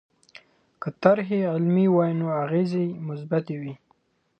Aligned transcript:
که 0.81 0.89
طرحې 1.03 1.39
علمي 1.53 1.85
وي 1.93 2.11
نو 2.19 2.27
اغېزې 2.43 2.83
یې 2.89 2.97
مثبتې 3.07 3.55
وي. 3.61 3.73